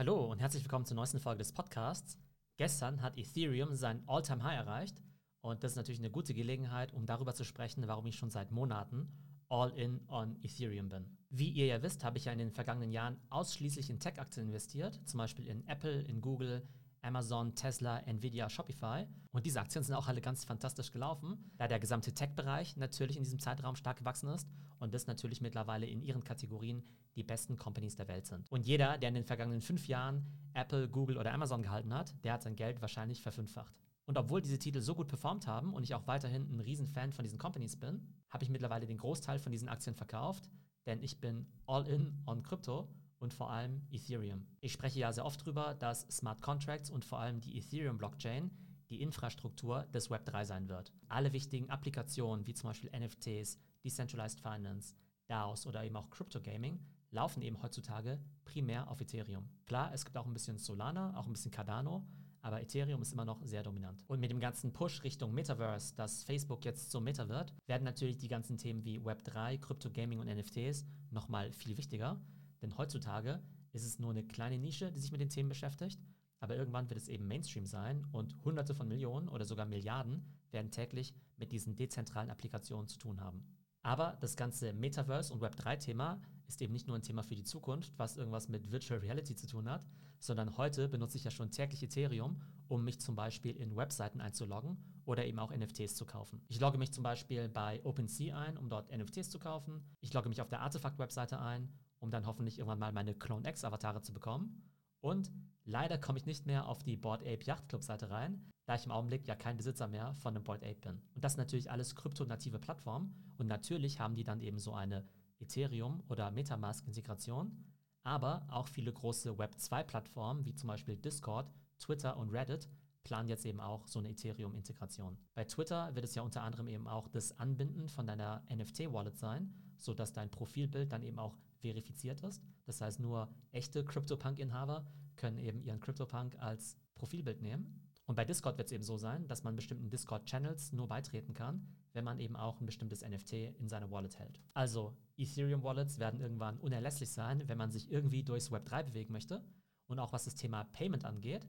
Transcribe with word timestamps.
Hallo 0.00 0.24
und 0.32 0.38
herzlich 0.38 0.64
willkommen 0.64 0.86
zur 0.86 0.94
neuesten 0.94 1.20
Folge 1.20 1.40
des 1.40 1.52
Podcasts. 1.52 2.16
Gestern 2.56 3.02
hat 3.02 3.18
Ethereum 3.18 3.74
sein 3.74 4.02
All-Time-High 4.06 4.56
erreicht 4.56 4.96
und 5.42 5.62
das 5.62 5.72
ist 5.72 5.76
natürlich 5.76 5.98
eine 5.98 6.10
gute 6.10 6.32
Gelegenheit, 6.32 6.94
um 6.94 7.04
darüber 7.04 7.34
zu 7.34 7.44
sprechen, 7.44 7.86
warum 7.86 8.06
ich 8.06 8.16
schon 8.16 8.30
seit 8.30 8.50
Monaten 8.50 9.12
all 9.50 9.68
in 9.72 10.00
on 10.08 10.42
Ethereum 10.42 10.88
bin. 10.88 11.18
Wie 11.28 11.50
ihr 11.50 11.66
ja 11.66 11.82
wisst, 11.82 12.02
habe 12.02 12.16
ich 12.16 12.24
ja 12.24 12.32
in 12.32 12.38
den 12.38 12.50
vergangenen 12.50 12.92
Jahren 12.92 13.20
ausschließlich 13.28 13.90
in 13.90 14.00
Tech-Aktien 14.00 14.46
investiert, 14.46 14.98
zum 15.04 15.18
Beispiel 15.18 15.46
in 15.46 15.68
Apple, 15.68 16.00
in 16.00 16.22
Google, 16.22 16.66
Amazon, 17.02 17.54
Tesla, 17.54 17.98
Nvidia, 18.00 18.50
Shopify. 18.50 19.06
Und 19.32 19.46
diese 19.46 19.60
Aktien 19.60 19.84
sind 19.84 19.94
auch 19.94 20.08
alle 20.08 20.20
ganz 20.20 20.44
fantastisch 20.44 20.90
gelaufen, 20.90 21.50
da 21.56 21.68
der 21.68 21.80
gesamte 21.80 22.12
Tech-Bereich 22.12 22.76
natürlich 22.76 23.16
in 23.16 23.24
diesem 23.24 23.38
Zeitraum 23.38 23.76
stark 23.76 23.98
gewachsen 23.98 24.28
ist 24.28 24.48
und 24.78 24.92
das 24.92 25.06
natürlich 25.06 25.40
mittlerweile 25.40 25.86
in 25.86 26.02
ihren 26.02 26.24
Kategorien 26.24 26.84
die 27.16 27.22
besten 27.22 27.56
Companies 27.56 27.96
der 27.96 28.08
Welt 28.08 28.26
sind. 28.26 28.50
Und 28.50 28.66
jeder, 28.66 28.98
der 28.98 29.08
in 29.08 29.14
den 29.14 29.24
vergangenen 29.24 29.60
fünf 29.60 29.88
Jahren 29.88 30.26
Apple, 30.54 30.88
Google 30.88 31.18
oder 31.18 31.32
Amazon 31.32 31.62
gehalten 31.62 31.94
hat, 31.94 32.14
der 32.24 32.34
hat 32.34 32.42
sein 32.42 32.56
Geld 32.56 32.80
wahrscheinlich 32.80 33.22
verfünffacht. 33.22 33.74
Und 34.06 34.18
obwohl 34.18 34.40
diese 34.40 34.58
Titel 34.58 34.80
so 34.80 34.94
gut 34.94 35.08
performt 35.08 35.46
haben 35.46 35.72
und 35.72 35.84
ich 35.84 35.94
auch 35.94 36.06
weiterhin 36.06 36.48
ein 36.50 36.60
Riesenfan 36.60 37.12
von 37.12 37.22
diesen 37.22 37.38
Companies 37.38 37.76
bin, 37.76 38.08
habe 38.28 38.42
ich 38.42 38.50
mittlerweile 38.50 38.86
den 38.86 38.98
Großteil 38.98 39.38
von 39.38 39.52
diesen 39.52 39.68
Aktien 39.68 39.94
verkauft, 39.94 40.48
denn 40.86 41.00
ich 41.00 41.20
bin 41.20 41.46
all 41.66 41.86
in 41.86 42.20
on 42.26 42.42
Krypto 42.42 42.88
und 43.20 43.32
vor 43.32 43.50
allem 43.50 43.82
Ethereum. 43.90 44.46
Ich 44.60 44.72
spreche 44.72 44.98
ja 44.98 45.12
sehr 45.12 45.24
oft 45.24 45.42
darüber, 45.42 45.74
dass 45.74 46.02
Smart 46.10 46.42
Contracts 46.42 46.90
und 46.90 47.04
vor 47.04 47.20
allem 47.20 47.40
die 47.40 47.58
Ethereum-Blockchain 47.58 48.50
die 48.88 49.02
Infrastruktur 49.02 49.84
des 49.94 50.10
Web3 50.10 50.44
sein 50.44 50.68
wird. 50.68 50.92
Alle 51.08 51.32
wichtigen 51.32 51.70
Applikationen 51.70 52.46
wie 52.46 52.54
zum 52.54 52.70
Beispiel 52.70 52.90
NFTs, 52.90 53.58
Decentralized 53.84 54.40
Finance, 54.40 54.94
DAOs 55.28 55.66
oder 55.66 55.84
eben 55.84 55.96
auch 55.96 56.10
Crypto 56.10 56.40
Gaming 56.40 56.80
laufen 57.12 57.42
eben 57.42 57.62
heutzutage 57.62 58.20
primär 58.44 58.88
auf 58.90 59.00
Ethereum. 59.00 59.48
Klar, 59.66 59.92
es 59.92 60.04
gibt 60.04 60.16
auch 60.16 60.26
ein 60.26 60.32
bisschen 60.32 60.58
Solana, 60.58 61.16
auch 61.16 61.26
ein 61.26 61.32
bisschen 61.32 61.50
Cardano, 61.50 62.06
aber 62.42 62.62
Ethereum 62.62 63.02
ist 63.02 63.12
immer 63.12 63.24
noch 63.24 63.44
sehr 63.44 63.62
dominant. 63.62 64.02
Und 64.06 64.20
mit 64.20 64.30
dem 64.30 64.40
ganzen 64.40 64.72
Push 64.72 65.02
Richtung 65.02 65.34
Metaverse, 65.34 65.94
dass 65.94 66.24
Facebook 66.24 66.64
jetzt 66.64 66.90
zum 66.90 67.04
Meta 67.04 67.28
wird, 67.28 67.52
werden 67.66 67.84
natürlich 67.84 68.18
die 68.18 68.28
ganzen 68.28 68.56
Themen 68.56 68.84
wie 68.84 68.98
Web3, 68.98 69.58
Crypto 69.58 69.90
Gaming 69.90 70.20
und 70.20 70.28
NFTs 70.28 70.84
nochmal 71.10 71.52
viel 71.52 71.76
wichtiger. 71.76 72.20
Denn 72.62 72.76
heutzutage 72.76 73.42
ist 73.72 73.84
es 73.84 73.98
nur 73.98 74.10
eine 74.10 74.24
kleine 74.24 74.58
Nische, 74.58 74.92
die 74.92 75.00
sich 75.00 75.12
mit 75.12 75.20
den 75.20 75.30
Themen 75.30 75.48
beschäftigt. 75.48 76.00
Aber 76.40 76.56
irgendwann 76.56 76.88
wird 76.88 76.98
es 76.98 77.08
eben 77.08 77.28
Mainstream 77.28 77.66
sein 77.66 78.06
und 78.12 78.34
Hunderte 78.44 78.74
von 78.74 78.88
Millionen 78.88 79.28
oder 79.28 79.44
sogar 79.44 79.66
Milliarden 79.66 80.24
werden 80.50 80.70
täglich 80.70 81.14
mit 81.36 81.52
diesen 81.52 81.76
dezentralen 81.76 82.30
Applikationen 82.30 82.88
zu 82.88 82.98
tun 82.98 83.20
haben. 83.20 83.44
Aber 83.82 84.18
das 84.20 84.36
ganze 84.36 84.72
Metaverse 84.72 85.32
und 85.32 85.42
Web3-Thema 85.42 86.20
ist 86.46 86.60
eben 86.60 86.72
nicht 86.72 86.86
nur 86.86 86.96
ein 86.96 87.02
Thema 87.02 87.22
für 87.22 87.34
die 87.34 87.44
Zukunft, 87.44 87.92
was 87.98 88.16
irgendwas 88.16 88.48
mit 88.48 88.70
Virtual 88.70 89.00
Reality 89.00 89.36
zu 89.36 89.46
tun 89.46 89.68
hat, 89.70 89.86
sondern 90.18 90.56
heute 90.58 90.88
benutze 90.88 91.16
ich 91.16 91.24
ja 91.24 91.30
schon 91.30 91.50
täglich 91.50 91.82
Ethereum, 91.82 92.42
um 92.68 92.84
mich 92.84 93.00
zum 93.00 93.14
Beispiel 93.14 93.56
in 93.56 93.76
Webseiten 93.76 94.20
einzuloggen 94.20 94.76
oder 95.06 95.24
eben 95.24 95.38
auch 95.38 95.54
NFTs 95.54 95.94
zu 95.94 96.04
kaufen. 96.04 96.42
Ich 96.48 96.60
logge 96.60 96.78
mich 96.78 96.92
zum 96.92 97.02
Beispiel 97.02 97.48
bei 97.48 97.80
OpenSea 97.84 98.38
ein, 98.38 98.58
um 98.58 98.68
dort 98.68 98.94
NFTs 98.94 99.30
zu 99.30 99.38
kaufen. 99.38 99.82
Ich 100.00 100.12
logge 100.12 100.28
mich 100.28 100.40
auf 100.40 100.48
der 100.48 100.60
Artefakt-Webseite 100.60 101.40
ein 101.40 101.72
um 102.00 102.10
dann 102.10 102.26
hoffentlich 102.26 102.58
irgendwann 102.58 102.78
mal 102.78 102.92
meine 102.92 103.14
Clone 103.14 103.48
X-Avatare 103.48 104.02
zu 104.02 104.12
bekommen. 104.12 104.62
Und 105.00 105.30
leider 105.64 105.98
komme 105.98 106.18
ich 106.18 106.26
nicht 106.26 106.46
mehr 106.46 106.66
auf 106.66 106.82
die 106.82 106.96
Board 106.96 107.22
Ape 107.22 107.44
Yacht 107.44 107.68
Club 107.68 107.82
Seite 107.82 108.10
rein, 108.10 108.44
da 108.66 108.74
ich 108.74 108.84
im 108.84 108.90
Augenblick 108.90 109.26
ja 109.26 109.34
kein 109.34 109.56
Besitzer 109.56 109.88
mehr 109.88 110.14
von 110.14 110.34
einem 110.34 110.44
Board 110.44 110.62
Ape 110.62 110.80
bin. 110.80 111.02
Und 111.14 111.24
das 111.24 111.32
sind 111.32 111.40
natürlich 111.40 111.70
alles 111.70 111.94
kryptonative 111.94 112.58
Plattformen 112.58 113.14
und 113.38 113.46
natürlich 113.46 114.00
haben 114.00 114.14
die 114.14 114.24
dann 114.24 114.40
eben 114.40 114.58
so 114.58 114.74
eine 114.74 115.06
Ethereum- 115.38 116.02
oder 116.08 116.30
Metamask-Integration, 116.30 117.64
aber 118.02 118.46
auch 118.50 118.68
viele 118.68 118.92
große 118.92 119.30
Web2-Plattformen 119.30 120.44
wie 120.44 120.54
zum 120.54 120.68
Beispiel 120.68 120.96
Discord, 120.96 121.50
Twitter 121.78 122.16
und 122.16 122.30
Reddit 122.30 122.68
planen 123.02 123.28
jetzt 123.28 123.46
eben 123.46 123.60
auch 123.60 123.86
so 123.86 123.98
eine 123.98 124.10
Ethereum-Integration. 124.10 125.16
Bei 125.34 125.44
Twitter 125.44 125.94
wird 125.94 126.04
es 126.04 126.14
ja 126.14 126.22
unter 126.22 126.42
anderem 126.42 126.68
eben 126.68 126.86
auch 126.86 127.08
das 127.08 127.38
Anbinden 127.38 127.88
von 127.88 128.06
deiner 128.06 128.42
NFT-Wallet 128.50 129.16
sein, 129.16 129.54
sodass 129.78 130.12
dein 130.12 130.30
Profilbild 130.30 130.92
dann 130.92 131.02
eben 131.02 131.18
auch 131.18 131.38
verifiziert 131.60 132.20
ist. 132.22 132.42
Das 132.64 132.80
heißt, 132.80 133.00
nur 133.00 133.28
echte 133.52 133.84
CryptoPunk-Inhaber 133.84 134.86
können 135.16 135.38
eben 135.38 135.60
ihren 135.62 135.80
CryptoPunk 135.80 136.38
als 136.38 136.76
Profilbild 136.94 137.42
nehmen. 137.42 137.80
Und 138.06 138.16
bei 138.16 138.24
Discord 138.24 138.58
wird 138.58 138.66
es 138.68 138.72
eben 138.72 138.82
so 138.82 138.98
sein, 138.98 139.28
dass 139.28 139.44
man 139.44 139.54
bestimmten 139.54 139.88
Discord-Channels 139.88 140.72
nur 140.72 140.88
beitreten 140.88 141.32
kann, 141.32 141.68
wenn 141.92 142.04
man 142.04 142.18
eben 142.18 142.34
auch 142.34 142.60
ein 142.60 142.66
bestimmtes 142.66 143.02
NFT 143.02 143.34
in 143.58 143.68
seiner 143.68 143.90
Wallet 143.90 144.18
hält. 144.18 144.40
Also 144.52 144.96
Ethereum-Wallets 145.16 146.00
werden 146.00 146.18
irgendwann 146.18 146.58
unerlässlich 146.58 147.12
sein, 147.12 147.46
wenn 147.46 147.58
man 147.58 147.70
sich 147.70 147.90
irgendwie 147.90 148.24
durchs 148.24 148.50
Web 148.50 148.64
3 148.64 148.82
bewegen 148.82 149.12
möchte. 149.12 149.44
Und 149.86 150.00
auch 150.00 150.12
was 150.12 150.24
das 150.24 150.34
Thema 150.34 150.64
Payment 150.64 151.04
angeht, 151.04 151.46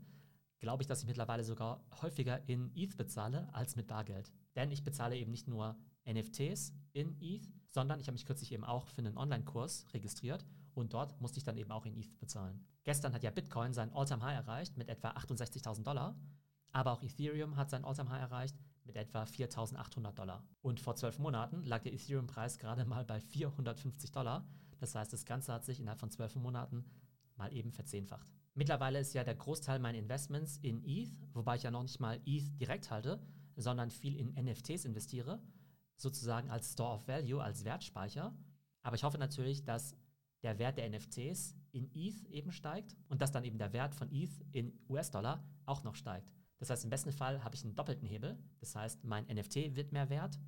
glaube 0.60 0.84
ich, 0.84 0.88
dass 0.88 1.02
ich 1.02 1.08
mittlerweile 1.08 1.44
sogar 1.44 1.84
häufiger 2.02 2.48
in 2.48 2.72
ETH 2.76 2.96
bezahle 2.96 3.52
als 3.54 3.76
mit 3.76 3.88
Bargeld. 3.88 4.32
Denn 4.56 4.72
ich 4.72 4.84
bezahle 4.84 5.18
eben 5.18 5.32
nicht 5.32 5.48
nur 5.48 5.76
NFTs 6.06 6.74
in 6.94 7.16
ETH, 7.22 7.48
sondern 7.70 8.00
ich 8.00 8.08
habe 8.08 8.14
mich 8.14 8.26
kürzlich 8.26 8.52
eben 8.52 8.64
auch 8.64 8.88
für 8.88 9.00
einen 9.00 9.18
Online-Kurs 9.18 9.86
registriert 9.94 10.46
und 10.74 10.94
dort 10.94 11.20
musste 11.22 11.38
ich 11.38 11.44
dann 11.44 11.58
eben 11.58 11.72
auch 11.72 11.86
in 11.86 11.96
ETH 11.96 12.20
bezahlen. 12.20 12.66
Gestern 12.84 13.14
hat 13.14 13.24
ja 13.24 13.32
Bitcoin 13.32 13.74
sein 13.74 13.94
All-Time-High 13.94 14.36
erreicht 14.36 14.78
mit 14.78 14.90
etwa 14.90 15.12
68.000 15.12 15.84
Dollar, 15.84 16.16
aber 16.72 16.92
auch 16.92 17.04
Ethereum 17.04 17.58
hat 17.58 17.70
sein 17.70 17.86
All-Time-High 17.86 18.22
erreicht 18.22 18.56
mit 18.84 18.96
etwa 18.96 19.24
4.800 19.24 20.14
Dollar. 20.14 20.44
Und 20.62 20.80
vor 20.80 20.96
zwölf 20.96 21.20
Monaten 21.20 21.64
lag 21.64 21.84
der 21.84 21.94
Ethereum-Preis 21.94 22.58
gerade 22.58 22.86
mal 22.86 23.06
bei 23.06 23.20
450 23.20 24.12
Dollar. 24.12 24.48
Das 24.80 24.96
heißt, 24.96 25.14
das 25.14 25.26
Ganze 25.26 25.54
hat 25.54 25.66
sich 25.66 25.80
innerhalb 25.80 26.00
von 26.00 26.10
zwölf 26.10 26.36
Monaten 26.36 26.86
mal 27.36 27.54
eben 27.54 27.72
verzehnfacht. 27.72 28.28
Mittlerweile 28.54 29.00
ist 29.00 29.14
ja 29.14 29.24
der 29.24 29.36
Großteil 29.36 29.80
meiner 29.80 29.98
Investments 29.98 30.58
in 30.58 30.84
ETH, 30.84 31.12
wobei 31.34 31.56
ich 31.56 31.64
ja 31.64 31.72
noch 31.72 31.84
nicht 31.84 32.00
mal 32.00 32.20
ETH 32.26 32.60
direkt 32.60 32.92
halte, 32.92 33.22
sondern 33.56 33.92
viel 33.92 34.16
in 34.16 34.34
NFTs 34.34 34.86
investiere, 34.86 35.42
sozusagen 36.02 36.50
als 36.50 36.74
Store 36.74 36.96
of 36.96 37.08
Value, 37.08 37.42
als 37.42 37.64
Wertspeicher. 37.64 38.36
Aber 38.84 38.96
ich 38.96 39.04
hoffe 39.04 39.18
natürlich, 39.18 39.64
dass 39.64 39.96
der 40.44 40.58
Wert 40.60 40.78
der 40.78 40.90
NFTs 40.90 41.56
in 41.72 41.90
ETH 41.94 42.26
eben 42.30 42.52
steigt 42.52 42.96
und 43.08 43.22
dass 43.22 43.32
dann 43.32 43.44
eben 43.44 43.58
der 43.58 43.74
Wert 43.74 43.96
von 43.96 44.12
ETH 44.12 44.32
in 44.52 44.74
US-Dollar 44.90 45.44
auch 45.66 45.84
noch 45.84 45.96
steigt. 45.96 46.32
Das 46.58 46.70
heißt, 46.70 46.84
im 46.84 46.90
besten 46.90 47.12
Fall 47.12 47.44
habe 47.44 47.56
ich 47.56 47.64
einen 47.64 47.76
doppelten 47.76 48.08
Hebel. 48.08 48.38
Das 48.60 48.76
heißt, 48.76 49.04
mein 49.04 49.26
NFT 49.26 49.76
wird 49.76 49.92
mehr 49.92 50.10
wert 50.10 50.40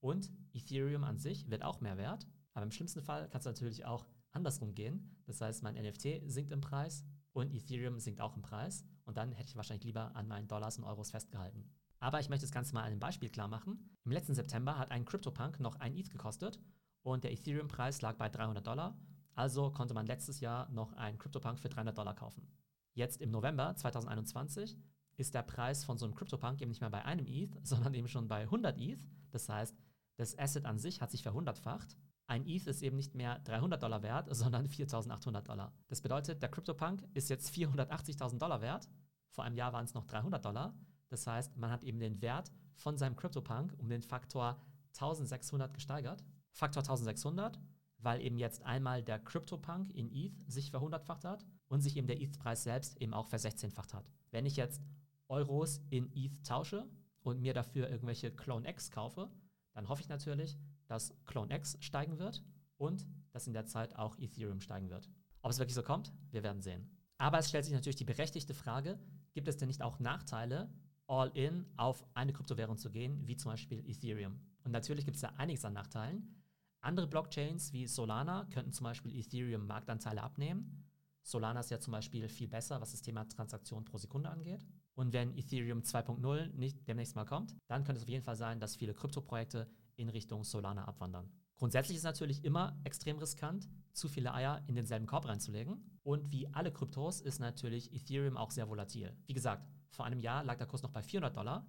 und 0.00 0.30
Ethereum 0.52 1.04
an 1.04 1.18
sich 1.18 1.50
wird 1.50 1.62
auch 1.62 1.80
mehr 1.80 1.96
wert. 1.96 2.26
Aber 2.52 2.64
im 2.64 2.70
schlimmsten 2.70 3.02
Fall 3.02 3.28
kann 3.28 3.40
es 3.40 3.46
natürlich 3.46 3.84
auch 3.84 4.06
andersrum 4.30 4.74
gehen. 4.74 5.16
Das 5.24 5.40
heißt, 5.40 5.62
mein 5.62 5.74
NFT 5.74 6.22
sinkt 6.26 6.52
im 6.52 6.60
Preis 6.60 7.04
und 7.32 7.52
Ethereum 7.52 7.98
sinkt 7.98 8.20
auch 8.20 8.36
im 8.36 8.42
Preis. 8.42 8.84
Und 9.04 9.16
dann 9.16 9.32
hätte 9.32 9.50
ich 9.50 9.56
wahrscheinlich 9.56 9.84
lieber 9.84 10.14
an 10.14 10.28
meinen 10.28 10.48
Dollars 10.48 10.78
und 10.78 10.84
Euros 10.84 11.10
festgehalten. 11.10 11.68
Aber 11.98 12.20
ich 12.20 12.28
möchte 12.28 12.44
das 12.44 12.52
Ganze 12.52 12.74
mal 12.74 12.80
an 12.80 12.86
einem 12.86 13.00
Beispiel 13.00 13.30
klar 13.30 13.48
machen. 13.48 13.96
Im 14.04 14.12
letzten 14.12 14.34
September 14.34 14.78
hat 14.78 14.90
ein 14.90 15.04
CryptoPunk 15.04 15.60
noch 15.60 15.76
ein 15.76 15.94
ETH 15.94 16.10
gekostet 16.10 16.60
und 17.02 17.24
der 17.24 17.32
Ethereum-Preis 17.32 18.02
lag 18.02 18.16
bei 18.16 18.28
300 18.28 18.66
Dollar. 18.66 18.98
Also 19.34 19.70
konnte 19.70 19.94
man 19.94 20.06
letztes 20.06 20.40
Jahr 20.40 20.68
noch 20.70 20.92
einen 20.94 21.18
CryptoPunk 21.18 21.60
für 21.60 21.68
300 21.68 21.96
Dollar 21.96 22.14
kaufen. 22.14 22.48
Jetzt 22.94 23.20
im 23.20 23.30
November 23.30 23.74
2021 23.76 24.78
ist 25.16 25.34
der 25.34 25.42
Preis 25.42 25.84
von 25.84 25.98
so 25.98 26.06
einem 26.06 26.14
CryptoPunk 26.14 26.60
eben 26.60 26.70
nicht 26.70 26.80
mehr 26.80 26.90
bei 26.90 27.04
einem 27.04 27.26
ETH, 27.26 27.56
sondern 27.62 27.94
eben 27.94 28.08
schon 28.08 28.28
bei 28.28 28.42
100 28.42 28.78
ETH. 28.78 29.00
Das 29.30 29.48
heißt, 29.48 29.76
das 30.16 30.38
Asset 30.38 30.64
an 30.64 30.78
sich 30.78 31.00
hat 31.00 31.10
sich 31.10 31.22
verhundertfacht. 31.22 31.96
Ein 32.26 32.46
ETH 32.46 32.66
ist 32.66 32.82
eben 32.82 32.96
nicht 32.96 33.14
mehr 33.14 33.38
300 33.40 33.82
Dollar 33.82 34.02
wert, 34.02 34.34
sondern 34.34 34.66
4800 34.66 35.48
Dollar. 35.48 35.72
Das 35.88 36.00
bedeutet, 36.00 36.42
der 36.42 36.48
CryptoPunk 36.48 37.06
ist 37.14 37.30
jetzt 37.30 37.54
480.000 37.54 38.38
Dollar 38.38 38.60
wert. 38.60 38.88
Vor 39.30 39.44
einem 39.44 39.56
Jahr 39.56 39.72
waren 39.72 39.84
es 39.84 39.94
noch 39.94 40.06
300 40.06 40.44
Dollar. 40.44 40.74
Das 41.08 41.26
heißt, 41.26 41.56
man 41.56 41.70
hat 41.70 41.84
eben 41.84 41.98
den 41.98 42.20
Wert 42.20 42.52
von 42.74 42.96
seinem 42.96 43.16
CryptoPunk 43.16 43.74
um 43.78 43.88
den 43.88 44.02
Faktor 44.02 44.60
1600 44.94 45.72
gesteigert. 45.72 46.24
Faktor 46.50 46.82
1600, 46.82 47.60
weil 47.98 48.20
eben 48.22 48.38
jetzt 48.38 48.62
einmal 48.62 49.02
der 49.02 49.18
CryptoPunk 49.18 49.94
in 49.94 50.10
ETH 50.12 50.36
sich 50.46 50.70
verhundertfacht 50.70 51.24
hat 51.24 51.44
und 51.68 51.80
sich 51.80 51.96
eben 51.96 52.06
der 52.06 52.20
ETH-Preis 52.20 52.62
selbst 52.62 53.00
eben 53.00 53.14
auch 53.14 53.26
versechzehnfacht 53.26 53.94
hat. 53.94 54.10
Wenn 54.30 54.46
ich 54.46 54.56
jetzt 54.56 54.82
Euros 55.28 55.80
in 55.90 56.10
ETH 56.14 56.44
tausche 56.44 56.88
und 57.20 57.40
mir 57.40 57.54
dafür 57.54 57.88
irgendwelche 57.88 58.30
Clone 58.30 58.68
X 58.68 58.90
kaufe, 58.90 59.30
dann 59.72 59.88
hoffe 59.88 60.02
ich 60.02 60.08
natürlich, 60.08 60.56
dass 60.86 61.14
Clone 61.24 61.54
X 61.54 61.76
steigen 61.80 62.18
wird 62.18 62.42
und 62.76 63.06
dass 63.32 63.46
in 63.46 63.52
der 63.52 63.66
Zeit 63.66 63.96
auch 63.96 64.16
Ethereum 64.18 64.60
steigen 64.60 64.88
wird. 64.88 65.10
Ob 65.42 65.50
es 65.50 65.58
wirklich 65.58 65.74
so 65.74 65.82
kommt, 65.82 66.12
wir 66.30 66.42
werden 66.42 66.62
sehen. 66.62 66.90
Aber 67.18 67.38
es 67.38 67.48
stellt 67.48 67.64
sich 67.64 67.74
natürlich 67.74 67.96
die 67.96 68.04
berechtigte 68.04 68.54
Frage, 68.54 68.98
gibt 69.32 69.48
es 69.48 69.56
denn 69.56 69.68
nicht 69.68 69.82
auch 69.82 69.98
Nachteile, 69.98 70.70
all 71.06 71.30
in 71.34 71.66
auf 71.76 72.04
eine 72.14 72.32
Kryptowährung 72.32 72.76
zu 72.76 72.90
gehen, 72.90 73.26
wie 73.26 73.36
zum 73.36 73.52
Beispiel 73.52 73.88
Ethereum. 73.88 74.40
Und 74.64 74.72
natürlich 74.72 75.04
gibt 75.04 75.16
es 75.16 75.22
da 75.22 75.28
einiges 75.36 75.64
an 75.64 75.72
Nachteilen. 75.74 76.34
Andere 76.80 77.06
Blockchains 77.06 77.72
wie 77.72 77.86
Solana 77.86 78.46
könnten 78.52 78.72
zum 78.72 78.84
Beispiel 78.84 79.16
Ethereum 79.16 79.66
Marktanteile 79.66 80.22
abnehmen. 80.22 80.84
Solana 81.22 81.60
ist 81.60 81.70
ja 81.70 81.80
zum 81.80 81.92
Beispiel 81.92 82.28
viel 82.28 82.46
besser, 82.46 82.80
was 82.80 82.92
das 82.92 83.02
Thema 83.02 83.26
Transaktion 83.28 83.84
pro 83.84 83.98
Sekunde 83.98 84.30
angeht. 84.30 84.64
Und 84.94 85.12
wenn 85.12 85.36
Ethereum 85.36 85.80
2.0 85.80 86.52
nicht 86.54 86.86
demnächst 86.86 87.16
mal 87.16 87.24
kommt, 87.24 87.56
dann 87.66 87.82
könnte 87.82 87.98
es 87.98 88.04
auf 88.04 88.08
jeden 88.08 88.22
Fall 88.22 88.36
sein, 88.36 88.60
dass 88.60 88.76
viele 88.76 88.94
Kryptoprojekte 88.94 89.68
in 89.96 90.08
Richtung 90.08 90.44
Solana 90.44 90.84
abwandern. 90.84 91.28
Grundsätzlich 91.56 91.96
ist 91.96 92.02
es 92.02 92.04
natürlich 92.04 92.44
immer 92.44 92.78
extrem 92.84 93.18
riskant, 93.18 93.68
zu 93.92 94.08
viele 94.08 94.34
Eier 94.34 94.62
in 94.66 94.76
denselben 94.76 95.06
Korb 95.06 95.26
reinzulegen. 95.26 95.98
Und 96.02 96.30
wie 96.30 96.46
alle 96.54 96.70
Kryptos 96.70 97.20
ist 97.20 97.40
natürlich 97.40 97.92
Ethereum 97.92 98.36
auch 98.36 98.50
sehr 98.50 98.68
volatil. 98.68 99.16
Wie 99.26 99.34
gesagt, 99.34 99.66
vor 99.90 100.04
einem 100.04 100.20
Jahr 100.20 100.44
lag 100.44 100.56
der 100.56 100.66
Kurs 100.66 100.82
noch 100.82 100.90
bei 100.90 101.02
400 101.02 101.36
Dollar. 101.36 101.66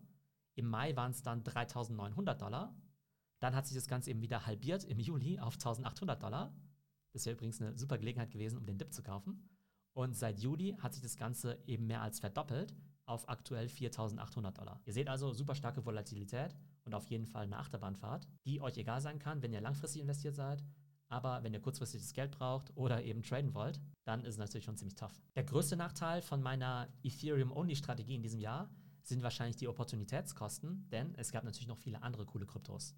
Im 0.55 0.67
Mai 0.67 0.95
waren 0.95 1.11
es 1.11 1.21
dann 1.21 1.43
3900 1.43 2.41
Dollar. 2.41 2.75
Dann 3.39 3.55
hat 3.55 3.67
sich 3.67 3.75
das 3.75 3.87
Ganze 3.87 4.09
eben 4.09 4.21
wieder 4.21 4.45
halbiert 4.45 4.83
im 4.83 4.99
Juli 4.99 5.39
auf 5.39 5.53
1800 5.53 6.21
Dollar. 6.21 6.55
Das 7.13 7.25
wäre 7.25 7.35
übrigens 7.35 7.61
eine 7.61 7.77
super 7.77 7.97
Gelegenheit 7.97 8.31
gewesen, 8.31 8.57
um 8.57 8.65
den 8.65 8.77
Dip 8.77 8.93
zu 8.93 9.03
kaufen. 9.03 9.49
Und 9.93 10.15
seit 10.15 10.39
Juli 10.39 10.75
hat 10.79 10.93
sich 10.93 11.01
das 11.01 11.17
Ganze 11.17 11.59
eben 11.65 11.87
mehr 11.87 12.01
als 12.01 12.19
verdoppelt 12.19 12.75
auf 13.05 13.29
aktuell 13.29 13.67
4.800 13.67 14.51
Dollar. 14.51 14.81
Ihr 14.85 14.93
seht 14.93 15.07
also 15.07 15.33
super 15.33 15.55
starke 15.55 15.85
Volatilität 15.85 16.55
und 16.83 16.93
auf 16.93 17.07
jeden 17.07 17.25
Fall 17.25 17.43
eine 17.43 17.57
Achterbahnfahrt, 17.57 18.27
die 18.45 18.61
euch 18.61 18.77
egal 18.77 19.01
sein 19.01 19.17
kann, 19.17 19.41
wenn 19.41 19.53
ihr 19.53 19.61
langfristig 19.61 20.01
investiert 20.01 20.35
seid. 20.35 20.63
Aber 21.09 21.43
wenn 21.43 21.53
ihr 21.53 21.61
kurzfristig 21.61 22.01
das 22.01 22.13
Geld 22.13 22.31
braucht 22.31 22.75
oder 22.75 23.03
eben 23.03 23.23
traden 23.23 23.53
wollt, 23.53 23.79
dann 24.03 24.21
ist 24.21 24.33
es 24.33 24.37
natürlich 24.37 24.65
schon 24.65 24.77
ziemlich 24.77 24.95
tough. 24.95 25.21
Der 25.35 25.43
größte 25.43 25.77
Nachteil 25.77 26.21
von 26.21 26.41
meiner 26.41 26.89
Ethereum-Only-Strategie 27.03 28.15
in 28.15 28.23
diesem 28.23 28.39
Jahr 28.39 28.69
sind 29.03 29.23
wahrscheinlich 29.23 29.55
die 29.55 29.69
Opportunitätskosten, 29.69 30.89
denn 30.89 31.15
es 31.15 31.31
gab 31.31 31.45
natürlich 31.45 31.67
noch 31.67 31.77
viele 31.77 32.01
andere 32.01 32.25
coole 32.25 32.45
Kryptos. 32.45 32.93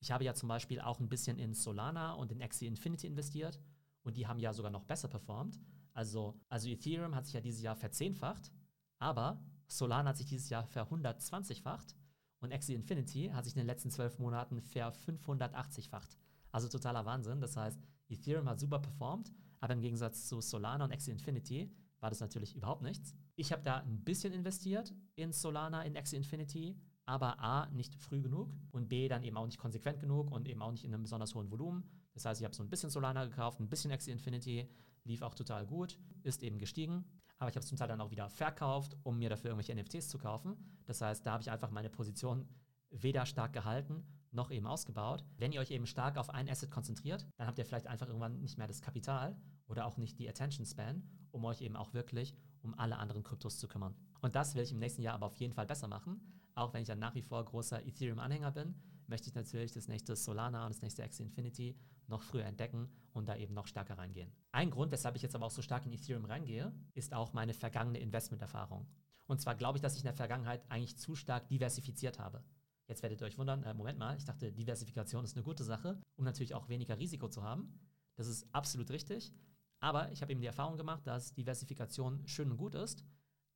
Ich 0.00 0.10
habe 0.10 0.24
ja 0.24 0.34
zum 0.34 0.48
Beispiel 0.48 0.80
auch 0.80 1.00
ein 1.00 1.08
bisschen 1.08 1.38
in 1.38 1.54
Solana 1.54 2.12
und 2.12 2.30
in 2.30 2.42
Axie 2.42 2.66
Infinity 2.66 3.06
investiert 3.06 3.58
und 4.02 4.18
die 4.18 4.26
haben 4.26 4.38
ja 4.38 4.52
sogar 4.52 4.70
noch 4.70 4.84
besser 4.84 5.08
performt. 5.08 5.58
Also, 5.94 6.38
also 6.50 6.68
Ethereum 6.68 7.14
hat 7.14 7.24
sich 7.24 7.34
ja 7.34 7.40
dieses 7.40 7.62
Jahr 7.62 7.76
verzehnfacht, 7.76 8.52
aber 8.98 9.42
Solana 9.66 10.10
hat 10.10 10.18
sich 10.18 10.26
dieses 10.26 10.50
Jahr 10.50 10.64
ver 10.66 10.90
120-facht 10.90 11.96
und 12.40 12.52
Axie 12.52 12.74
Infinity 12.74 13.30
hat 13.32 13.44
sich 13.44 13.54
in 13.54 13.60
den 13.60 13.66
letzten 13.66 13.90
zwölf 13.90 14.18
Monaten 14.18 14.60
ver 14.60 14.92
580-facht. 14.92 16.18
Also 16.54 16.68
totaler 16.68 17.04
Wahnsinn. 17.04 17.40
Das 17.40 17.56
heißt, 17.56 17.80
Ethereum 18.08 18.48
hat 18.48 18.60
super 18.60 18.78
performt, 18.78 19.32
aber 19.58 19.74
im 19.74 19.80
Gegensatz 19.80 20.28
zu 20.28 20.40
Solana 20.40 20.84
und 20.84 20.92
Axie 20.92 21.10
Infinity 21.10 21.68
war 21.98 22.10
das 22.10 22.20
natürlich 22.20 22.54
überhaupt 22.54 22.82
nichts. 22.82 23.12
Ich 23.34 23.50
habe 23.50 23.64
da 23.64 23.78
ein 23.78 24.04
bisschen 24.04 24.32
investiert 24.32 24.94
in 25.16 25.32
Solana, 25.32 25.82
in 25.82 25.96
Axie 25.96 26.14
Infinity, 26.14 26.78
aber 27.06 27.40
A, 27.40 27.66
nicht 27.70 27.96
früh 27.96 28.22
genug 28.22 28.54
und 28.70 28.88
B, 28.88 29.08
dann 29.08 29.24
eben 29.24 29.36
auch 29.36 29.46
nicht 29.46 29.58
konsequent 29.58 29.98
genug 29.98 30.30
und 30.30 30.46
eben 30.46 30.62
auch 30.62 30.70
nicht 30.70 30.84
in 30.84 30.94
einem 30.94 31.02
besonders 31.02 31.34
hohen 31.34 31.50
Volumen. 31.50 31.90
Das 32.12 32.24
heißt, 32.24 32.40
ich 32.40 32.44
habe 32.44 32.54
so 32.54 32.62
ein 32.62 32.70
bisschen 32.70 32.88
Solana 32.88 33.24
gekauft, 33.24 33.58
ein 33.58 33.68
bisschen 33.68 33.90
Axie 33.90 34.12
Infinity, 34.12 34.70
lief 35.02 35.22
auch 35.22 35.34
total 35.34 35.66
gut, 35.66 35.98
ist 36.22 36.44
eben 36.44 36.60
gestiegen. 36.60 37.04
Aber 37.38 37.50
ich 37.50 37.56
habe 37.56 37.64
es 37.64 37.68
zum 37.68 37.76
Teil 37.76 37.88
dann 37.88 38.00
auch 38.00 38.12
wieder 38.12 38.30
verkauft, 38.30 38.96
um 39.02 39.18
mir 39.18 39.28
dafür 39.28 39.50
irgendwelche 39.50 39.74
NFTs 39.74 40.08
zu 40.08 40.18
kaufen. 40.18 40.56
Das 40.84 41.00
heißt, 41.00 41.26
da 41.26 41.32
habe 41.32 41.42
ich 41.42 41.50
einfach 41.50 41.72
meine 41.72 41.90
Position 41.90 42.48
weder 42.90 43.26
stark 43.26 43.52
gehalten 43.52 44.04
noch 44.34 44.50
eben 44.50 44.66
ausgebaut. 44.66 45.24
Wenn 45.38 45.52
ihr 45.52 45.60
euch 45.60 45.70
eben 45.70 45.86
stark 45.86 46.16
auf 46.16 46.30
ein 46.30 46.48
Asset 46.48 46.70
konzentriert, 46.70 47.26
dann 47.36 47.46
habt 47.46 47.58
ihr 47.58 47.64
vielleicht 47.64 47.86
einfach 47.86 48.08
irgendwann 48.08 48.40
nicht 48.40 48.58
mehr 48.58 48.66
das 48.66 48.82
Kapital 48.82 49.36
oder 49.66 49.86
auch 49.86 49.96
nicht 49.96 50.18
die 50.18 50.28
Attention 50.28 50.66
Span, 50.66 51.02
um 51.30 51.44
euch 51.44 51.60
eben 51.60 51.76
auch 51.76 51.94
wirklich 51.94 52.36
um 52.62 52.78
alle 52.78 52.98
anderen 52.98 53.22
Kryptos 53.22 53.58
zu 53.58 53.68
kümmern. 53.68 53.94
Und 54.20 54.34
das 54.34 54.54
will 54.54 54.62
ich 54.62 54.72
im 54.72 54.78
nächsten 54.78 55.02
Jahr 55.02 55.14
aber 55.14 55.26
auf 55.26 55.36
jeden 55.36 55.52
Fall 55.52 55.66
besser 55.66 55.86
machen. 55.86 56.20
Auch 56.54 56.72
wenn 56.72 56.82
ich 56.82 56.88
ja 56.88 56.94
nach 56.94 57.14
wie 57.14 57.22
vor 57.22 57.44
großer 57.44 57.84
Ethereum-Anhänger 57.84 58.52
bin, 58.52 58.74
möchte 59.06 59.28
ich 59.28 59.34
natürlich 59.34 59.72
das 59.72 59.88
nächste 59.88 60.16
Solana 60.16 60.64
und 60.64 60.74
das 60.74 60.82
nächste 60.82 61.04
Axie 61.04 61.22
Infinity 61.22 61.76
noch 62.06 62.22
früher 62.22 62.44
entdecken 62.44 62.88
und 63.12 63.28
da 63.28 63.36
eben 63.36 63.54
noch 63.54 63.66
stärker 63.66 63.98
reingehen. 63.98 64.32
Ein 64.52 64.70
Grund, 64.70 64.92
weshalb 64.92 65.16
ich 65.16 65.22
jetzt 65.22 65.34
aber 65.34 65.46
auch 65.46 65.50
so 65.50 65.62
stark 65.62 65.84
in 65.86 65.92
Ethereum 65.92 66.24
reingehe, 66.24 66.72
ist 66.94 67.12
auch 67.12 67.32
meine 67.32 67.54
vergangene 67.54 67.98
Investmenterfahrung. 67.98 68.86
Und 69.26 69.40
zwar 69.40 69.54
glaube 69.54 69.78
ich, 69.78 69.82
dass 69.82 69.94
ich 69.94 70.00
in 70.00 70.06
der 70.06 70.14
Vergangenheit 70.14 70.64
eigentlich 70.70 70.98
zu 70.98 71.14
stark 71.14 71.48
diversifiziert 71.48 72.18
habe. 72.18 72.42
Jetzt 72.86 73.02
werdet 73.02 73.20
ihr 73.20 73.26
euch 73.26 73.38
wundern, 73.38 73.62
äh, 73.62 73.74
Moment 73.74 73.98
mal, 73.98 74.16
ich 74.16 74.24
dachte, 74.24 74.52
Diversifikation 74.52 75.24
ist 75.24 75.36
eine 75.36 75.44
gute 75.44 75.64
Sache, 75.64 76.00
um 76.16 76.24
natürlich 76.24 76.54
auch 76.54 76.68
weniger 76.68 76.98
Risiko 76.98 77.28
zu 77.28 77.42
haben. 77.42 77.78
Das 78.14 78.26
ist 78.26 78.46
absolut 78.52 78.90
richtig. 78.90 79.32
Aber 79.80 80.10
ich 80.12 80.22
habe 80.22 80.32
eben 80.32 80.40
die 80.40 80.46
Erfahrung 80.46 80.76
gemacht, 80.76 81.06
dass 81.06 81.34
Diversifikation 81.34 82.26
schön 82.26 82.50
und 82.50 82.56
gut 82.56 82.74
ist. 82.74 83.04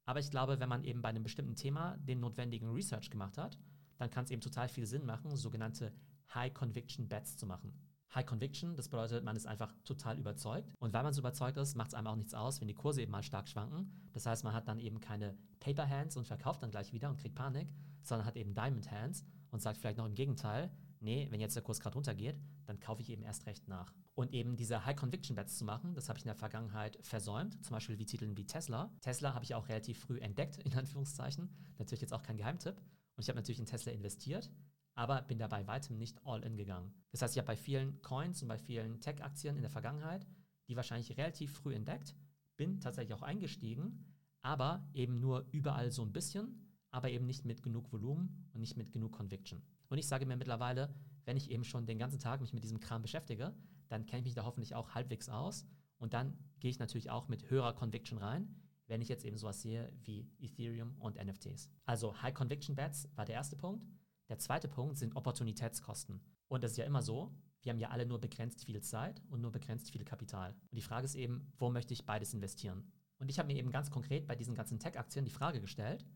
Aber 0.04 0.20
ich 0.20 0.30
glaube, 0.30 0.58
wenn 0.60 0.68
man 0.68 0.84
eben 0.84 1.02
bei 1.02 1.10
einem 1.10 1.22
bestimmten 1.22 1.56
Thema 1.56 1.96
den 1.98 2.20
notwendigen 2.20 2.70
Research 2.70 3.10
gemacht 3.10 3.36
hat, 3.36 3.58
dann 3.98 4.10
kann 4.10 4.24
es 4.24 4.30
eben 4.30 4.40
total 4.40 4.68
viel 4.68 4.86
Sinn 4.86 5.04
machen, 5.04 5.36
sogenannte 5.36 5.92
High 6.34 6.54
Conviction 6.54 7.08
Bets 7.08 7.36
zu 7.36 7.46
machen. 7.46 7.72
High 8.14 8.24
Conviction, 8.24 8.74
das 8.74 8.88
bedeutet, 8.88 9.22
man 9.22 9.36
ist 9.36 9.46
einfach 9.46 9.74
total 9.84 10.18
überzeugt. 10.18 10.72
Und 10.78 10.94
weil 10.94 11.02
man 11.02 11.12
so 11.12 11.20
überzeugt 11.20 11.58
ist, 11.58 11.74
macht 11.74 11.88
es 11.88 11.94
einem 11.94 12.06
auch 12.06 12.16
nichts 12.16 12.32
aus, 12.32 12.60
wenn 12.60 12.68
die 12.68 12.74
Kurse 12.74 13.02
eben 13.02 13.12
mal 13.12 13.22
stark 13.22 13.48
schwanken. 13.48 13.92
Das 14.12 14.24
heißt, 14.24 14.44
man 14.44 14.54
hat 14.54 14.66
dann 14.66 14.78
eben 14.78 15.00
keine 15.00 15.36
Paper 15.60 15.88
Hands 15.88 16.16
und 16.16 16.26
verkauft 16.26 16.62
dann 16.62 16.70
gleich 16.70 16.92
wieder 16.92 17.10
und 17.10 17.18
kriegt 17.18 17.34
Panik, 17.34 17.68
sondern 18.02 18.26
hat 18.26 18.36
eben 18.36 18.54
Diamond 18.54 18.90
Hands 18.90 19.24
und 19.50 19.60
sagt 19.60 19.78
vielleicht 19.78 19.98
noch 19.98 20.06
im 20.06 20.14
Gegenteil, 20.14 20.70
nee, 21.00 21.26
wenn 21.30 21.40
jetzt 21.40 21.56
der 21.56 21.62
Kurs 21.62 21.80
gerade 21.80 21.94
runtergeht, 21.94 22.40
dann 22.66 22.80
kaufe 22.80 23.02
ich 23.02 23.10
eben 23.10 23.22
erst 23.22 23.46
recht 23.46 23.68
nach. 23.68 23.94
Und 24.14 24.32
eben 24.32 24.56
diese 24.56 24.84
High-Conviction-Bets 24.84 25.58
zu 25.58 25.64
machen, 25.64 25.94
das 25.94 26.08
habe 26.08 26.18
ich 26.18 26.24
in 26.24 26.28
der 26.28 26.34
Vergangenheit 26.34 26.98
versäumt, 27.02 27.64
zum 27.64 27.74
Beispiel 27.74 27.98
wie 27.98 28.06
Titeln 28.06 28.36
wie 28.36 28.46
Tesla. 28.46 28.92
Tesla 29.00 29.32
habe 29.34 29.44
ich 29.44 29.54
auch 29.54 29.68
relativ 29.68 30.00
früh 30.00 30.18
entdeckt, 30.18 30.58
in 30.58 30.74
Anführungszeichen. 30.74 31.48
Natürlich 31.78 32.02
jetzt 32.02 32.12
auch 32.12 32.22
kein 32.22 32.36
Geheimtipp. 32.36 32.76
Und 32.76 33.22
ich 33.22 33.28
habe 33.28 33.38
natürlich 33.38 33.60
in 33.60 33.66
Tesla 33.66 33.92
investiert, 33.92 34.50
aber 34.94 35.22
bin 35.22 35.38
dabei 35.38 35.66
weitem 35.66 35.96
nicht 35.96 36.24
all 36.26 36.42
in 36.42 36.56
gegangen. 36.56 36.92
Das 37.12 37.22
heißt, 37.22 37.34
ich 37.34 37.38
habe 37.38 37.46
bei 37.46 37.56
vielen 37.56 38.02
Coins 38.02 38.42
und 38.42 38.48
bei 38.48 38.58
vielen 38.58 39.00
Tech-Aktien 39.00 39.56
in 39.56 39.62
der 39.62 39.70
Vergangenheit 39.70 40.26
die 40.68 40.76
wahrscheinlich 40.76 41.16
relativ 41.16 41.52
früh 41.52 41.74
entdeckt, 41.74 42.14
bin 42.56 42.80
tatsächlich 42.80 43.14
auch 43.14 43.22
eingestiegen, 43.22 44.04
aber 44.42 44.86
eben 44.92 45.20
nur 45.20 45.46
überall 45.50 45.90
so 45.90 46.02
ein 46.02 46.12
bisschen 46.12 46.67
aber 46.90 47.10
eben 47.10 47.26
nicht 47.26 47.44
mit 47.44 47.62
genug 47.62 47.92
Volumen 47.92 48.48
und 48.52 48.60
nicht 48.60 48.76
mit 48.76 48.92
genug 48.92 49.12
Conviction. 49.12 49.62
Und 49.88 49.98
ich 49.98 50.06
sage 50.06 50.26
mir 50.26 50.36
mittlerweile, 50.36 50.94
wenn 51.24 51.36
ich 51.36 51.50
eben 51.50 51.64
schon 51.64 51.86
den 51.86 51.98
ganzen 51.98 52.18
Tag 52.18 52.40
mich 52.40 52.52
mit 52.52 52.64
diesem 52.64 52.80
Kram 52.80 53.02
beschäftige, 53.02 53.54
dann 53.88 54.06
kenne 54.06 54.20
ich 54.20 54.24
mich 54.26 54.34
da 54.34 54.44
hoffentlich 54.44 54.74
auch 54.74 54.94
halbwegs 54.94 55.28
aus 55.28 55.66
und 55.98 56.14
dann 56.14 56.38
gehe 56.60 56.70
ich 56.70 56.78
natürlich 56.78 57.10
auch 57.10 57.28
mit 57.28 57.50
höherer 57.50 57.74
Conviction 57.74 58.18
rein, 58.18 58.54
wenn 58.86 59.02
ich 59.02 59.08
jetzt 59.08 59.24
eben 59.24 59.36
sowas 59.36 59.60
sehe 59.60 59.92
wie 60.04 60.30
Ethereum 60.38 60.94
und 60.98 61.22
NFTs. 61.22 61.68
Also 61.84 62.20
High 62.22 62.34
Conviction 62.34 62.74
Bets 62.74 63.08
war 63.14 63.24
der 63.24 63.34
erste 63.34 63.56
Punkt. 63.56 63.86
Der 64.28 64.38
zweite 64.38 64.68
Punkt 64.68 64.98
sind 64.98 65.16
Opportunitätskosten. 65.16 66.20
Und 66.48 66.64
das 66.64 66.72
ist 66.72 66.76
ja 66.78 66.84
immer 66.84 67.02
so, 67.02 67.34
wir 67.62 67.70
haben 67.72 67.78
ja 67.78 67.90
alle 67.90 68.06
nur 68.06 68.20
begrenzt 68.20 68.64
viel 68.64 68.80
Zeit 68.80 69.22
und 69.28 69.40
nur 69.40 69.52
begrenzt 69.52 69.90
viel 69.90 70.04
Kapital. 70.04 70.52
Und 70.70 70.76
die 70.76 70.82
Frage 70.82 71.04
ist 71.04 71.14
eben, 71.14 71.52
wo 71.58 71.70
möchte 71.70 71.92
ich 71.92 72.06
beides 72.06 72.32
investieren? 72.32 72.90
Und 73.18 73.28
ich 73.28 73.38
habe 73.38 73.48
mir 73.48 73.58
eben 73.58 73.70
ganz 73.70 73.90
konkret 73.90 74.26
bei 74.26 74.36
diesen 74.36 74.54
ganzen 74.54 74.78
Tech-Aktien 74.78 75.24
die 75.24 75.30
Frage 75.30 75.60
gestellt, 75.60 76.06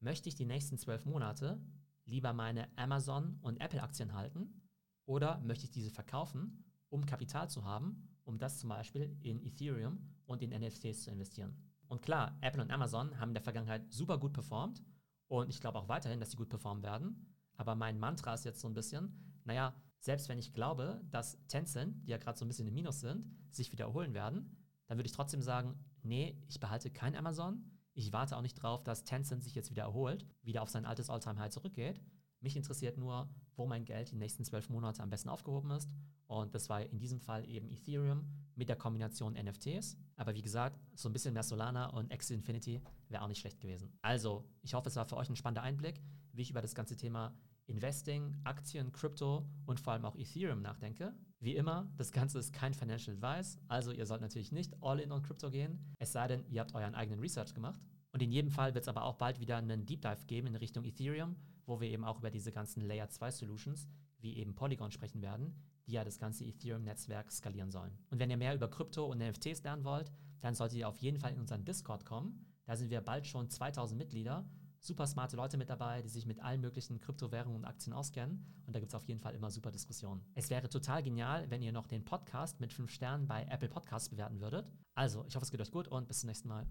möchte 0.00 0.28
ich 0.28 0.34
die 0.34 0.46
nächsten 0.46 0.78
zwölf 0.78 1.04
Monate 1.04 1.60
lieber 2.04 2.32
meine 2.32 2.68
Amazon- 2.76 3.38
und 3.42 3.60
Apple-Aktien 3.60 4.14
halten 4.14 4.62
oder 5.06 5.38
möchte 5.40 5.64
ich 5.64 5.70
diese 5.70 5.90
verkaufen, 5.90 6.64
um 6.88 7.06
Kapital 7.06 7.48
zu 7.48 7.64
haben, 7.64 8.08
um 8.24 8.38
das 8.38 8.58
zum 8.58 8.70
Beispiel 8.70 9.16
in 9.22 9.40
Ethereum 9.44 9.98
und 10.26 10.42
in 10.42 10.50
NFTs 10.50 11.04
zu 11.04 11.10
investieren. 11.10 11.56
Und 11.88 12.02
klar, 12.02 12.36
Apple 12.40 12.62
und 12.62 12.70
Amazon 12.70 13.18
haben 13.18 13.30
in 13.30 13.34
der 13.34 13.42
Vergangenheit 13.42 13.92
super 13.92 14.18
gut 14.18 14.32
performt 14.32 14.82
und 15.28 15.48
ich 15.50 15.60
glaube 15.60 15.78
auch 15.78 15.88
weiterhin, 15.88 16.20
dass 16.20 16.32
sie 16.32 16.36
gut 16.36 16.48
performen 16.48 16.82
werden. 16.82 17.26
Aber 17.54 17.74
mein 17.74 17.98
Mantra 17.98 18.34
ist 18.34 18.44
jetzt 18.44 18.60
so 18.60 18.68
ein 18.68 18.74
bisschen, 18.74 19.40
naja, 19.44 19.74
selbst 19.98 20.28
wenn 20.28 20.38
ich 20.38 20.52
glaube, 20.52 21.02
dass 21.10 21.38
Tencent, 21.46 22.06
die 22.06 22.10
ja 22.10 22.16
gerade 22.16 22.38
so 22.38 22.44
ein 22.44 22.48
bisschen 22.48 22.66
im 22.66 22.74
Minus 22.74 23.00
sind, 23.00 23.26
sich 23.50 23.70
wieder 23.70 23.84
erholen 23.84 24.14
werden, 24.14 24.56
dann 24.86 24.98
würde 24.98 25.06
ich 25.06 25.12
trotzdem 25.12 25.42
sagen, 25.42 25.78
nee, 26.02 26.42
ich 26.48 26.58
behalte 26.58 26.90
kein 26.90 27.14
Amazon, 27.14 27.69
ich 28.00 28.12
warte 28.12 28.36
auch 28.36 28.42
nicht 28.42 28.54
drauf, 28.54 28.82
dass 28.82 29.04
Tencent 29.04 29.44
sich 29.44 29.54
jetzt 29.54 29.70
wieder 29.70 29.82
erholt, 29.82 30.26
wieder 30.42 30.62
auf 30.62 30.70
sein 30.70 30.86
altes 30.86 31.10
All-Time-High 31.10 31.50
zurückgeht. 31.50 32.00
Mich 32.40 32.56
interessiert 32.56 32.96
nur, 32.96 33.28
wo 33.54 33.66
mein 33.66 33.84
Geld 33.84 34.10
die 34.10 34.16
nächsten 34.16 34.44
zwölf 34.44 34.70
Monate 34.70 35.02
am 35.02 35.10
besten 35.10 35.28
aufgehoben 35.28 35.70
ist. 35.72 35.90
Und 36.26 36.54
das 36.54 36.70
war 36.70 36.80
in 36.82 36.98
diesem 36.98 37.20
Fall 37.20 37.46
eben 37.46 37.68
Ethereum 37.68 38.26
mit 38.54 38.68
der 38.68 38.76
Kombination 38.76 39.34
NFTs. 39.34 39.98
Aber 40.16 40.34
wie 40.34 40.40
gesagt, 40.40 40.80
so 40.94 41.08
ein 41.08 41.12
bisschen 41.12 41.34
mehr 41.34 41.42
Solana 41.42 41.90
und 41.90 42.12
Axie 42.12 42.34
Infinity 42.34 42.80
wäre 43.08 43.22
auch 43.22 43.28
nicht 43.28 43.40
schlecht 43.40 43.60
gewesen. 43.60 43.92
Also, 44.00 44.48
ich 44.62 44.72
hoffe, 44.72 44.88
es 44.88 44.96
war 44.96 45.04
für 45.04 45.16
euch 45.16 45.28
ein 45.28 45.36
spannender 45.36 45.62
Einblick, 45.62 46.00
wie 46.32 46.42
ich 46.42 46.50
über 46.50 46.62
das 46.62 46.74
ganze 46.74 46.96
Thema 46.96 47.34
Investing, 47.70 48.36
Aktien, 48.44 48.92
Krypto 48.92 49.46
und 49.66 49.80
vor 49.80 49.94
allem 49.94 50.04
auch 50.04 50.16
Ethereum 50.16 50.60
nachdenke. 50.60 51.14
Wie 51.38 51.56
immer, 51.56 51.90
das 51.96 52.12
Ganze 52.12 52.38
ist 52.38 52.52
kein 52.52 52.74
Financial 52.74 53.16
Advice, 53.16 53.58
also 53.68 53.92
ihr 53.92 54.04
sollt 54.04 54.20
natürlich 54.20 54.52
nicht 54.52 54.74
all 54.82 55.00
in 55.00 55.10
on 55.10 55.22
Krypto 55.22 55.50
gehen, 55.50 55.78
es 55.98 56.12
sei 56.12 56.28
denn, 56.28 56.44
ihr 56.50 56.60
habt 56.60 56.74
euren 56.74 56.94
eigenen 56.94 57.20
Research 57.20 57.54
gemacht. 57.54 57.80
Und 58.12 58.22
in 58.22 58.32
jedem 58.32 58.50
Fall 58.50 58.74
wird 58.74 58.84
es 58.84 58.88
aber 58.88 59.04
auch 59.04 59.14
bald 59.14 59.40
wieder 59.40 59.56
einen 59.56 59.86
Deep 59.86 60.02
Dive 60.02 60.26
geben 60.26 60.48
in 60.48 60.56
Richtung 60.56 60.84
Ethereum, 60.84 61.36
wo 61.64 61.80
wir 61.80 61.88
eben 61.88 62.04
auch 62.04 62.18
über 62.18 62.30
diese 62.30 62.50
ganzen 62.50 62.82
Layer 62.82 63.08
2 63.08 63.30
Solutions 63.30 63.88
wie 64.18 64.36
eben 64.36 64.54
Polygon 64.54 64.90
sprechen 64.90 65.22
werden, 65.22 65.54
die 65.86 65.92
ja 65.92 66.04
das 66.04 66.18
ganze 66.18 66.44
Ethereum-Netzwerk 66.44 67.32
skalieren 67.32 67.70
sollen. 67.70 67.96
Und 68.10 68.18
wenn 68.18 68.30
ihr 68.30 68.36
mehr 68.36 68.54
über 68.54 68.68
Krypto 68.68 69.06
und 69.06 69.18
NFTs 69.18 69.62
lernen 69.62 69.84
wollt, 69.84 70.12
dann 70.40 70.54
solltet 70.54 70.78
ihr 70.78 70.88
auf 70.88 70.98
jeden 70.98 71.18
Fall 71.18 71.32
in 71.32 71.40
unseren 71.40 71.64
Discord 71.64 72.04
kommen. 72.04 72.44
Da 72.64 72.76
sind 72.76 72.90
wir 72.90 73.00
bald 73.00 73.26
schon 73.26 73.48
2000 73.48 73.98
Mitglieder 73.98 74.46
super 74.80 75.06
smarte 75.06 75.36
Leute 75.36 75.56
mit 75.56 75.70
dabei, 75.70 76.02
die 76.02 76.08
sich 76.08 76.26
mit 76.26 76.40
allen 76.40 76.60
möglichen 76.60 76.98
Kryptowährungen 77.00 77.56
und 77.56 77.64
Aktien 77.64 77.92
auskennen. 77.92 78.44
Und 78.66 78.74
da 78.74 78.80
gibt 78.80 78.92
es 78.92 78.96
auf 78.96 79.04
jeden 79.04 79.20
Fall 79.20 79.34
immer 79.34 79.50
super 79.50 79.70
Diskussionen. 79.70 80.24
Es 80.34 80.50
wäre 80.50 80.68
total 80.68 81.02
genial, 81.02 81.48
wenn 81.50 81.62
ihr 81.62 81.72
noch 81.72 81.86
den 81.86 82.04
Podcast 82.04 82.60
mit 82.60 82.72
5 82.72 82.90
Sternen 82.90 83.26
bei 83.26 83.44
Apple 83.44 83.68
Podcasts 83.68 84.08
bewerten 84.08 84.40
würdet. 84.40 84.70
Also, 84.94 85.24
ich 85.26 85.36
hoffe, 85.36 85.44
es 85.44 85.50
geht 85.50 85.60
euch 85.60 85.70
gut 85.70 85.88
und 85.88 86.08
bis 86.08 86.20
zum 86.20 86.28
nächsten 86.28 86.48
Mal. 86.48 86.66